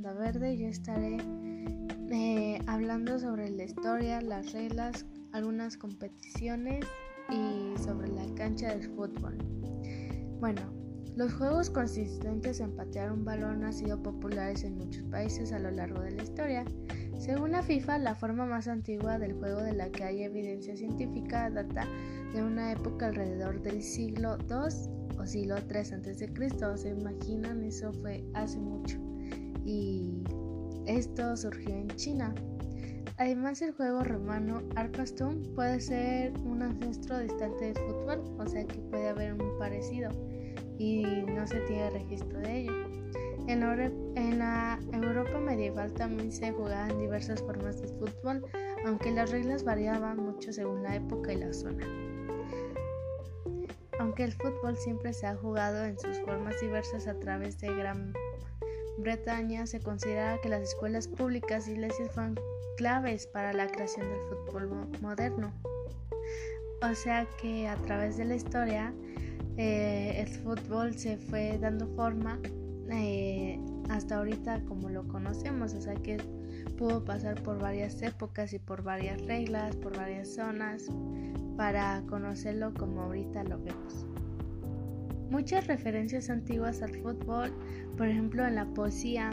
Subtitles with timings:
[0.00, 1.18] Verde y estaré
[2.10, 6.86] eh, hablando sobre la historia, las reglas, algunas competiciones
[7.30, 9.36] y sobre la cancha del fútbol.
[10.40, 10.62] Bueno,
[11.14, 15.70] los juegos consistentes en patear un balón han sido populares en muchos países a lo
[15.70, 16.64] largo de la historia.
[17.18, 21.50] Según la FIFA, la forma más antigua del juego de la que hay evidencia científica
[21.50, 21.86] data
[22.32, 26.78] de una época alrededor del siglo II o siglo III a.C.
[26.78, 27.62] ¿Se imaginan?
[27.62, 29.11] Eso fue hace mucho.
[29.64, 30.24] Y
[30.86, 32.34] esto surgió en China.
[33.18, 38.78] Además, el juego romano Arcastum puede ser un ancestro distante del fútbol, o sea que
[38.78, 40.10] puede haber un parecido
[40.78, 42.72] y no se tiene registro de ello.
[43.46, 48.44] En, la Europa medieval también se jugaban diversas formas de fútbol,
[48.86, 51.86] aunque las reglas variaban mucho según la época y la zona.
[53.98, 58.12] Aunque el fútbol siempre se ha jugado en sus formas diversas a través de Gran
[58.98, 62.38] Bretaña, se considera que las escuelas públicas y iglesias fueron
[62.76, 65.52] claves para la creación del fútbol moderno.
[66.82, 68.92] O sea que a través de la historia
[69.56, 72.38] eh, el fútbol se fue dando forma
[72.90, 76.18] eh, hasta ahorita como lo conocemos, o sea que
[76.78, 80.88] pudo pasar por varias épocas y por varias reglas, por varias zonas
[81.56, 84.06] para conocerlo como ahorita lo vemos.
[85.32, 87.54] Muchas referencias antiguas al fútbol,
[87.96, 89.30] por ejemplo en la poesía,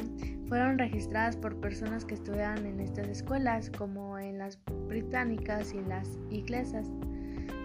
[0.48, 6.18] fueron registradas por personas que estudiaban en estas escuelas, como en las británicas y las
[6.30, 6.90] inglesas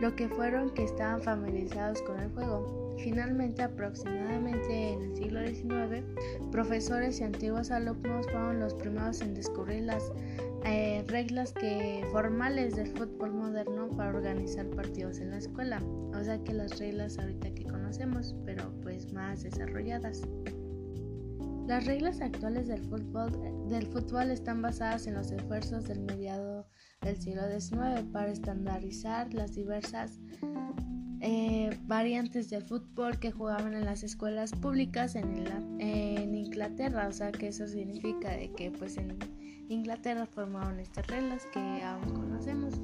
[0.01, 2.95] lo que fueron que estaban familiarizados con el juego.
[2.99, 6.05] Finalmente, aproximadamente en el siglo XIX,
[6.51, 10.13] profesores y antiguos alumnos fueron los primeros en descubrir las
[10.65, 15.83] eh, reglas que, formales del fútbol moderno para organizar partidos en la escuela.
[16.15, 20.23] O sea que las reglas ahorita que conocemos, pero pues más desarrolladas.
[21.67, 23.33] Las reglas actuales del fútbol,
[23.69, 26.67] del fútbol están basadas en los esfuerzos del mediado
[27.01, 30.21] del siglo XIX para estandarizar las diversas
[31.21, 35.47] eh, variantes del fútbol que jugaban en las escuelas públicas en,
[35.81, 37.09] en, Inglaterra.
[37.09, 39.17] O sea que eso significa de que pues en
[39.69, 42.75] Inglaterra formaron estas reglas que aún conocemos.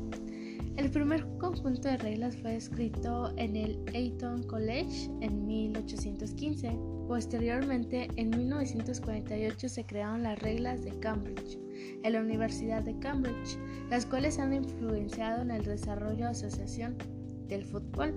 [0.77, 6.71] El primer conjunto de reglas fue escrito en el Eton College en 1815.
[7.07, 11.59] Posteriormente, en 1948 se crearon las reglas de Cambridge
[12.03, 13.59] en la Universidad de Cambridge,
[13.91, 16.97] las cuales han influenciado en el desarrollo de Asociación
[17.49, 18.15] del Fútbol,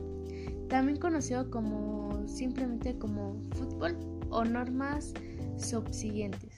[0.69, 3.97] también conocido como simplemente como fútbol
[4.29, 5.13] o normas
[5.57, 6.52] subsiguientes.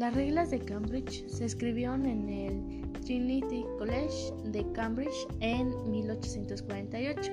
[0.00, 7.32] Las reglas de Cambridge se escribieron en el Trinity College de Cambridge en 1848.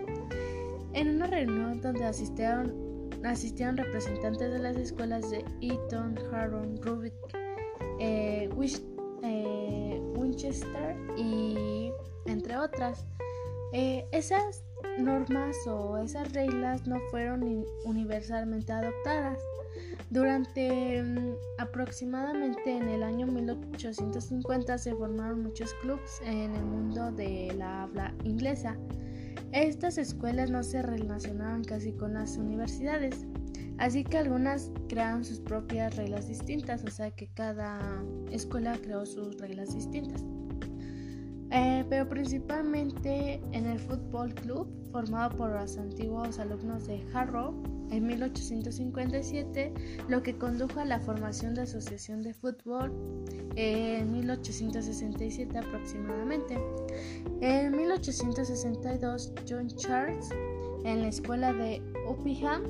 [0.92, 3.08] En una reunión donde asistieron,
[3.78, 7.14] representantes de las escuelas de Eton, Harrow, Rubik,
[8.02, 8.50] eh,
[9.24, 11.90] eh, Winchester y
[12.26, 13.06] entre otras.
[13.72, 14.66] Eh, esas
[14.98, 19.40] normas o esas reglas no fueron universalmente adoptadas.
[20.10, 27.54] Durante mm, aproximadamente en el año 1850 se formaron muchos clubes en el mundo de
[27.58, 28.78] la habla inglesa.
[29.52, 33.26] Estas escuelas no se relacionaban casi con las universidades,
[33.78, 37.80] Así que algunas crearon sus propias reglas distintas, o sea que cada
[38.32, 40.24] escuela creó sus reglas distintas.
[41.52, 47.54] Eh, pero principalmente en el Fútbol Club, formado por los antiguos alumnos de Harrow
[47.92, 49.74] en 1857,
[50.08, 52.92] lo que condujo a la formación de Asociación de Fútbol
[53.56, 56.58] en 1867 aproximadamente.
[57.42, 60.30] En 1862, John Charles,
[60.84, 62.64] en la escuela de Uppingham,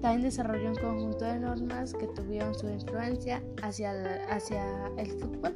[0.00, 3.92] también desarrolló un conjunto de normas que tuvieron su influencia hacia,
[4.30, 4.62] hacia
[4.96, 5.54] el fútbol.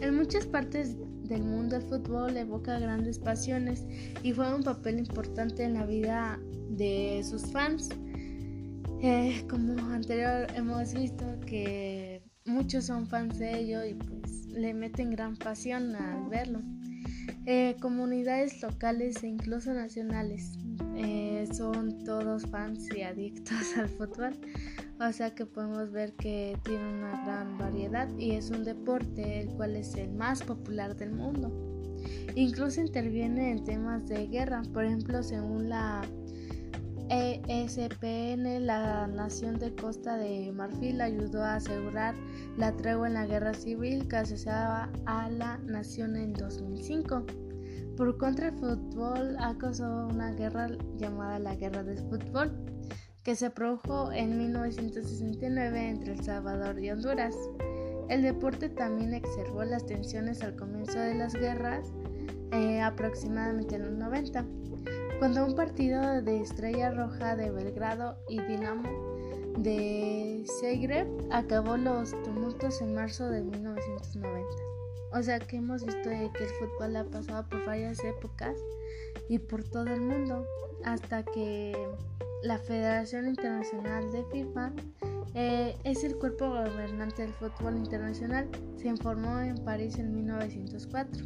[0.00, 0.96] En muchas partes
[1.28, 3.84] del mundo el fútbol evoca grandes pasiones
[4.22, 6.38] y juega un papel importante en la vida
[6.70, 7.90] de sus fans.
[9.02, 15.10] Eh, como anterior hemos visto que muchos son fans de ello y pues le meten
[15.10, 16.60] gran pasión al verlo.
[17.44, 20.52] Eh, comunidades locales e incluso nacionales
[20.96, 24.36] eh, son todos fans y adictos al fútbol.
[24.98, 29.48] O sea que podemos ver que tiene una gran variedad y es un deporte el
[29.50, 31.52] cual es el más popular del mundo.
[32.34, 34.62] Incluso interviene en temas de guerra.
[34.72, 36.02] Por ejemplo, según la
[37.08, 42.14] ESPN, la nación de Costa de Marfil ayudó a asegurar
[42.56, 47.24] la tregua en la guerra civil que asociaba a la nación en 2005.
[47.96, 52.52] Por contra, el fútbol causado una guerra llamada la Guerra del Fútbol,
[53.22, 57.34] que se produjo en 1969 entre El Salvador y Honduras.
[58.08, 61.86] El deporte también exacerbó las tensiones al comienzo de las guerras,
[62.52, 64.44] eh, aproximadamente en los 90,
[65.18, 68.88] cuando un partido de Estrella Roja de Belgrado y Dinamo
[69.58, 74.46] de Zagreb acabó los tumultos en marzo de 1990.
[75.12, 78.58] O sea que hemos visto que el fútbol ha pasado por varias épocas
[79.28, 80.46] y por todo el mundo
[80.84, 81.74] hasta que
[82.42, 84.72] la Federación Internacional de FIFA
[85.34, 88.48] eh, es el cuerpo gobernante del fútbol internacional.
[88.76, 91.24] Se informó en París en 1904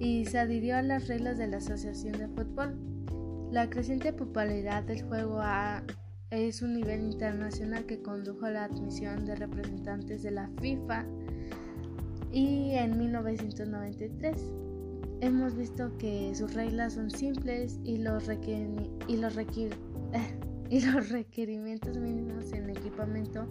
[0.00, 2.93] y se adhirió a las reglas de la Asociación de Fútbol.
[3.54, 5.40] La creciente popularidad del juego
[6.30, 11.04] es un nivel internacional que condujo a la admisión de representantes de la FIFA
[12.32, 14.36] y en 1993
[15.20, 18.28] hemos visto que sus reglas son simples y los,
[19.06, 19.36] y los
[20.68, 23.48] y los requerimientos mínimos en equipamiento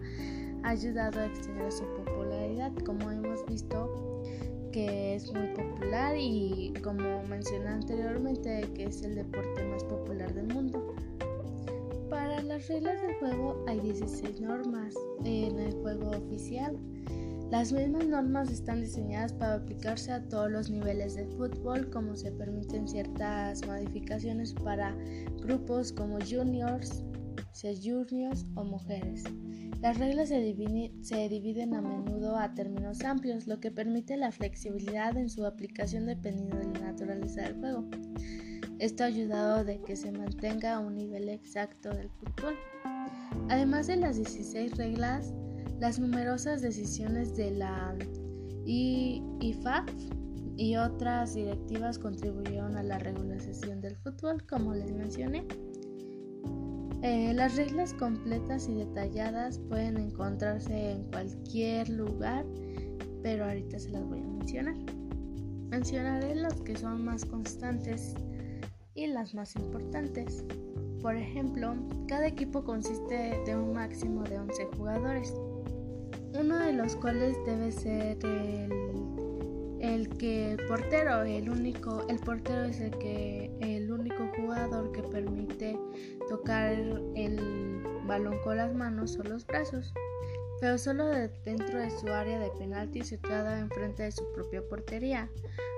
[0.63, 4.21] ha ayudado a extender su popularidad, como hemos visto
[4.73, 10.47] que es muy popular y como mencioné anteriormente que es el deporte más popular del
[10.47, 10.95] mundo.
[12.09, 16.77] Para las reglas del juego hay 16 normas en el juego oficial.
[17.51, 22.31] Las mismas normas están diseñadas para aplicarse a todos los niveles de fútbol, como se
[22.31, 24.97] permiten ciertas modificaciones para
[25.39, 27.03] grupos como juniors,
[27.61, 29.23] juniors o mujeres.
[29.81, 35.29] Las reglas se dividen, a menudo a términos amplios, lo que permite la flexibilidad en
[35.29, 37.85] su aplicación dependiendo de la naturaleza del juego.
[38.79, 42.55] Esto ha ayudado de que se mantenga un nivel exacto del fútbol.
[43.49, 45.33] Además de las 16 reglas,
[45.79, 47.95] las numerosas decisiones de la
[48.65, 49.89] IFAF
[50.55, 55.45] y otras directivas contribuyeron a la regularización del fútbol, como les mencioné.
[57.03, 62.45] Eh, las reglas completas y detalladas pueden encontrarse en cualquier lugar,
[63.21, 64.75] pero ahorita se las voy a mencionar.
[65.69, 68.15] Mencionaré las que son más constantes
[68.95, 70.43] y las más importantes.
[71.01, 71.75] Por ejemplo,
[72.07, 75.33] cada equipo consiste de un máximo de 11 jugadores
[76.39, 78.17] uno de los cuales debe ser
[79.79, 83.72] el, que portero, el único, el portero es el que único
[84.91, 85.77] que permite
[86.29, 89.93] tocar el balón con las manos o los brazos,
[90.59, 91.07] pero solo
[91.43, 95.29] dentro de su área de penalti situada enfrente de su propia portería.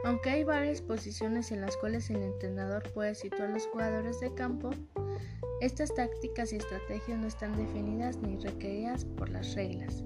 [0.06, 4.34] Aunque hay varias posiciones en las cuales el entrenador puede situar a los jugadores de
[4.36, 4.70] campo,
[5.62, 10.04] estas tácticas y estrategias no están definidas ni requeridas por las reglas.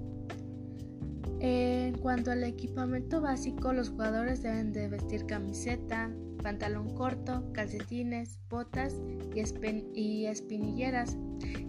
[1.40, 6.10] En cuanto al equipamiento básico, los jugadores deben de vestir camiseta,
[6.42, 8.96] pantalón corto, calcetines, botas
[9.34, 11.16] y, espinilleras.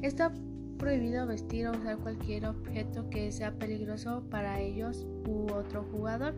[0.01, 0.33] Está
[0.77, 6.35] prohibido vestir o usar cualquier objeto que sea peligroso para ellos u otro jugador.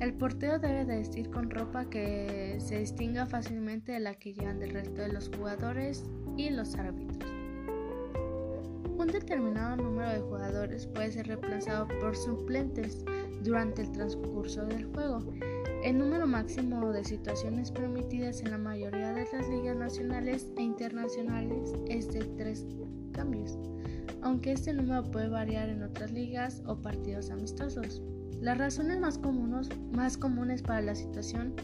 [0.00, 4.58] El portero debe de vestir con ropa que se distinga fácilmente de la que llevan
[4.58, 6.04] del resto de los jugadores
[6.36, 7.32] y los árbitros.
[8.98, 13.04] Un determinado número de jugadores puede ser reemplazado por suplentes
[13.42, 15.22] durante el transcurso del juego.
[15.86, 21.74] El número máximo de situaciones permitidas en la mayoría de las ligas nacionales e internacionales
[21.88, 22.66] es de tres
[23.12, 23.56] cambios,
[24.20, 28.02] aunque este número puede variar en otras ligas o partidos amistosos.
[28.40, 31.54] Las razones más comunes, más comunes para la situación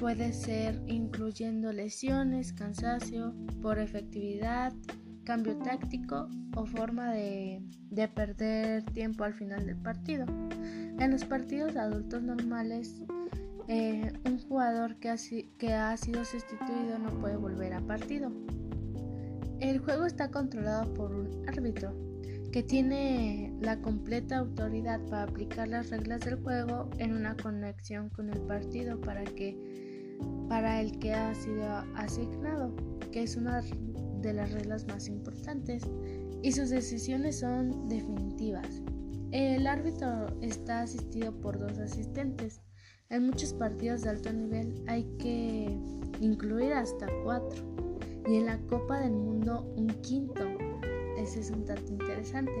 [0.00, 4.72] puede ser incluyendo lesiones, cansancio, por efectividad,
[5.22, 7.62] cambio táctico o forma de,
[8.16, 10.26] perder tiempo al final del partido.
[10.98, 13.04] En los partidos adultos normales,
[13.68, 15.16] eh, un jugador que ha,
[15.58, 18.30] que ha sido sustituido no puede volver a partido.
[19.60, 21.94] El juego está controlado por un árbitro
[22.52, 28.30] que tiene la completa autoridad para aplicar las reglas del juego en una conexión con
[28.30, 29.58] el partido para que
[30.48, 31.64] para el que ha sido
[31.96, 32.74] asignado,
[33.10, 33.62] que es una
[34.20, 35.82] de las reglas más importantes
[36.42, 38.82] y sus decisiones son definitivas.
[39.32, 42.60] El árbitro está asistido por dos asistentes.
[43.10, 45.78] En muchos partidos de alto nivel hay que
[46.20, 47.62] incluir hasta cuatro
[48.26, 50.42] y en la Copa del Mundo un quinto.
[51.18, 52.52] Ese es un dato interesante.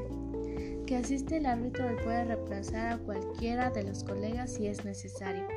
[0.86, 5.48] Que asiste el árbitro puede reemplazar a cualquiera de los colegas si es necesario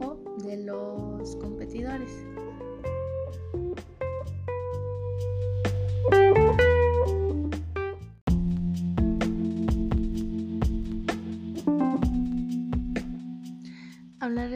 [0.00, 2.10] o de los competidores.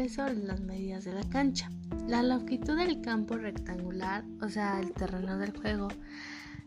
[0.09, 1.71] Sobre las medidas de la cancha.
[2.09, 5.89] La longitud del campo rectangular, o sea, el terreno del juego,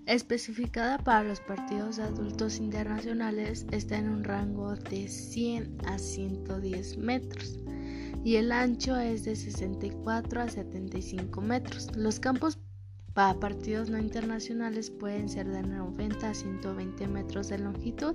[0.05, 7.59] especificada para los partidos adultos internacionales, está en un rango de 100 a 110 metros
[8.23, 11.95] y el ancho es de 64 a 75 metros.
[11.95, 12.59] Los campos
[13.17, 18.13] para partidos no internacionales pueden ser de 90 a 120 metros de longitud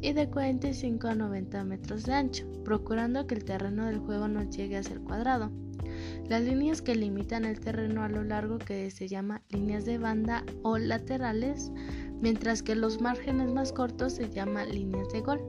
[0.00, 4.42] y de 45 a 90 metros de ancho, procurando que el terreno del juego no
[4.42, 5.52] llegue a ser cuadrado.
[6.28, 10.44] Las líneas que limitan el terreno a lo largo que se llama líneas de banda
[10.64, 11.70] o laterales,
[12.20, 15.40] mientras que los márgenes más cortos se llaman líneas de gol.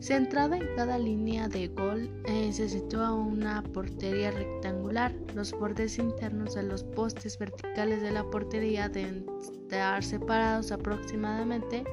[0.00, 5.12] Centrada en cada línea de gol eh, se sitúa una portería rectangular.
[5.34, 11.84] Los bordes internos de los postes verticales de la portería deben estar separados aproximadamente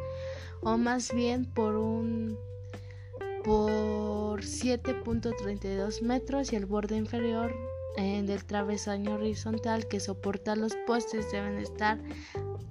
[0.62, 2.38] o más bien por un
[3.44, 7.54] por 7.32 metros y el borde inferior
[7.98, 12.00] eh, del travesaño horizontal que soporta los postes deben estar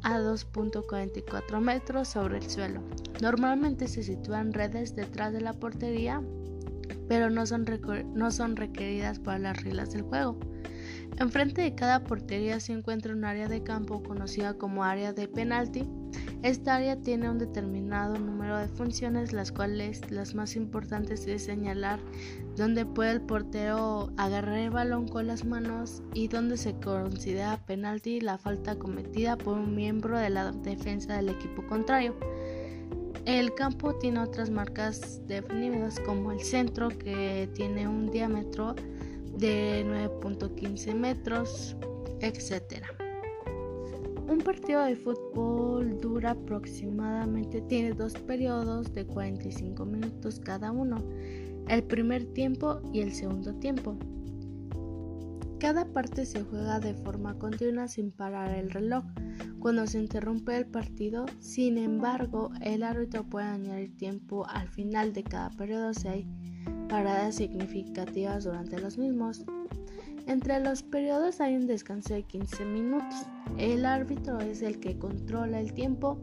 [0.05, 2.83] a 2.44 metros sobre el suelo.
[3.21, 6.23] Normalmente se sitúan redes detrás de la portería,
[7.09, 7.65] pero no son,
[8.15, 10.39] no son requeridas para las reglas del juego.
[11.19, 15.89] Enfrente de cada portería se encuentra un área de campo conocida como área de penalti.
[16.45, 22.01] Esta área tiene un determinado número de funciones, las cuales las más importantes es señalar
[22.55, 28.21] dónde puede el portero agarrar el balón con las manos y dónde se considera penalti
[28.21, 32.15] la falta cometida por un miembro de la defensa del equipo contrario.
[33.25, 38.75] El campo tiene otras marcas definidas como el centro que tiene un diámetro
[39.39, 39.83] de
[40.21, 41.75] 9.15 metros,
[42.21, 43.04] etc.
[44.35, 50.97] Un partido de fútbol dura aproximadamente, tiene dos periodos de 45 minutos cada uno,
[51.69, 53.97] el primer tiempo y el segundo tiempo.
[55.61, 59.05] Cada parte se juega de forma continua sin parar el reloj.
[59.61, 65.23] Cuando se interrumpe el partido, sin embargo, el árbitro puede añadir tiempo al final de
[65.23, 66.29] cada periodo si hay
[66.89, 69.45] paradas significativas durante los mismos.
[70.27, 73.27] Entre los periodos hay un descanso de 15 minutos.
[73.59, 76.19] El árbitro es el que controla el tiempo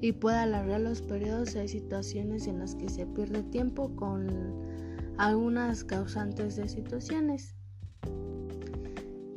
[0.00, 1.56] y puede alargar los periodos.
[1.56, 4.26] Hay situaciones en las que se pierde tiempo con
[5.16, 7.54] algunas causantes de situaciones.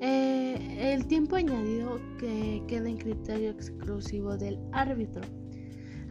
[0.01, 5.21] Eh, el tiempo añadido que queda en criterio exclusivo del árbitro.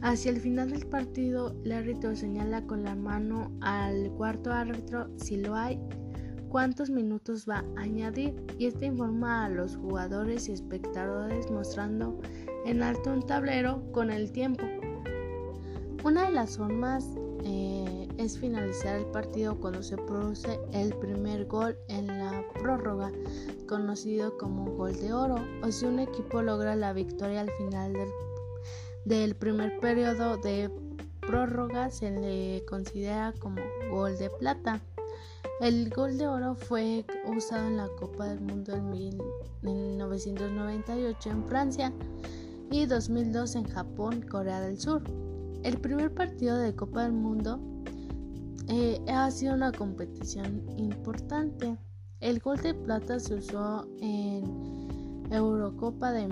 [0.00, 5.38] Hacia el final del partido, el árbitro señala con la mano al cuarto árbitro si
[5.38, 5.80] lo hay,
[6.48, 12.18] cuántos minutos va a añadir y este informa a los jugadores y espectadores mostrando
[12.64, 14.64] en alto un tablero con el tiempo.
[16.04, 17.06] Una de las formas
[17.44, 23.10] eh, es finalizar el partido cuando se produce el primer gol en la prórroga,
[23.66, 28.08] conocido como gol de oro, o si un equipo logra la victoria al final del
[29.08, 30.70] del primer periodo de
[31.20, 34.80] prórroga se le considera como gol de plata.
[35.60, 41.92] El gol de oro fue usado en la Copa del Mundo en 1998 en Francia
[42.70, 45.02] y 2002 en Japón, Corea del Sur.
[45.64, 47.60] El primer partido de Copa del Mundo
[48.68, 51.76] eh, ha sido una competición importante.
[52.20, 54.87] El gol de plata se usó en
[55.30, 56.28] Eurocopa de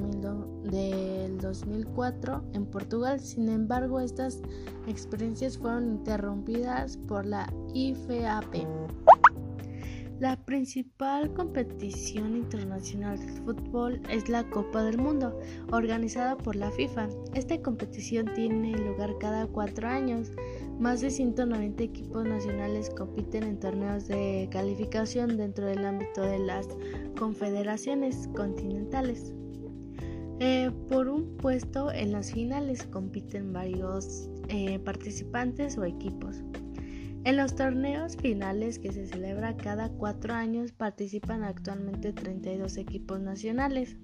[0.70, 3.20] del 2004 en Portugal.
[3.20, 4.40] Sin embargo, estas
[4.86, 8.54] experiencias fueron interrumpidas por la IFAP.
[10.18, 15.38] La principal competición internacional de fútbol es la Copa del Mundo,
[15.70, 17.08] organizada por la FIFA.
[17.34, 20.32] Esta competición tiene lugar cada cuatro años.
[20.78, 26.68] Más de 190 equipos nacionales compiten en torneos de calificación dentro del ámbito de las
[27.18, 29.32] confederaciones continentales.
[30.38, 36.42] Eh, por un puesto en las finales compiten varios eh, participantes o equipos.
[37.24, 43.96] En los torneos finales que se celebra cada cuatro años participan actualmente 32 equipos nacionales,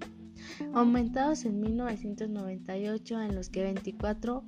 [0.73, 4.43] aumentados en 1998 en los que 24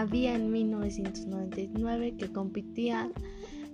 [0.00, 3.12] había en 1999 que competían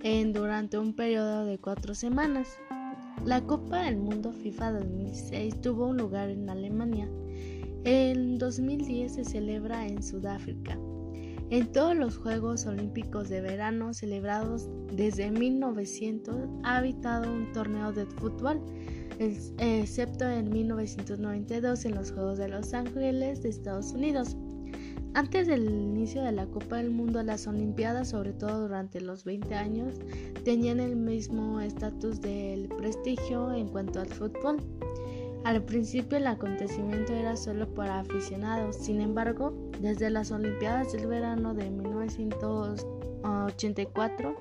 [0.03, 2.59] en, durante un periodo de cuatro semanas.
[3.25, 7.09] La Copa del Mundo FIFA 2006 tuvo un lugar en Alemania.
[7.85, 10.79] En 2010 se celebra en Sudáfrica.
[11.49, 18.05] En todos los Juegos Olímpicos de Verano celebrados desde 1900 ha habitado un torneo de
[18.05, 18.61] fútbol,
[19.19, 24.37] excepto en 1992 en los Juegos de Los Ángeles de Estados Unidos.
[25.13, 29.57] Antes del inicio de la Copa del Mundo, las Olimpiadas, sobre todo durante los 20
[29.57, 29.95] años,
[30.45, 34.59] tenían el mismo estatus del prestigio en cuanto al fútbol.
[35.43, 41.55] Al principio el acontecimiento era solo para aficionados, sin embargo, desde las Olimpiadas del verano
[41.55, 44.37] de 1984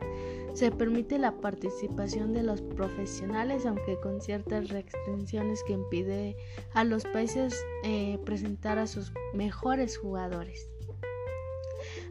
[0.60, 6.36] se permite la participación de los profesionales, aunque con ciertas restricciones que impide
[6.74, 10.70] a los países eh, presentar a sus mejores jugadores.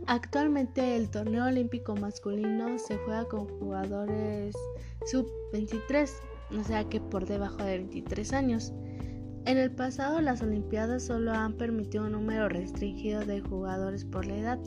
[0.06, 4.56] Actualmente el torneo olímpico masculino se juega con jugadores
[5.04, 6.10] sub-23
[6.58, 8.72] o sea que por debajo de 23 años.
[9.44, 14.38] En el pasado las Olimpiadas solo han permitido un número restringido de jugadores por la
[14.38, 14.58] edad,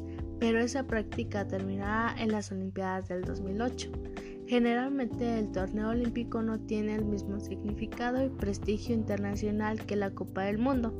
[0.42, 3.92] pero esa práctica terminará en las Olimpiadas del 2008.
[4.48, 10.42] Generalmente el torneo olímpico no tiene el mismo significado y prestigio internacional que la Copa
[10.46, 10.96] del Mundo.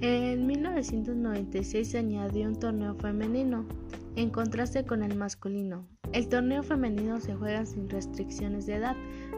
[0.00, 3.66] En 1996 se añadió un torneo femenino,
[4.14, 5.88] en contraste con el masculino.
[6.12, 8.96] El torneo femenino se juega sin restricciones de edad,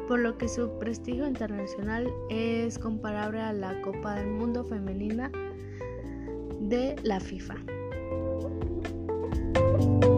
[0.08, 5.32] por lo que su prestigio internacional es comparable a la Copa del Mundo femenina
[6.60, 7.73] de la FIFA.
[9.76, 10.13] Thank you